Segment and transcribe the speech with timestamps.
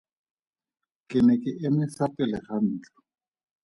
[1.09, 2.97] Ke ne ke eme fa pele ga ntlo.